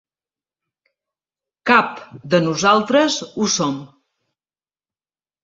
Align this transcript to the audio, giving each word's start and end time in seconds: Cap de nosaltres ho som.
Cap 1.71 1.99
de 2.33 2.41
nosaltres 2.47 3.19
ho 3.29 3.49
som. 3.59 3.79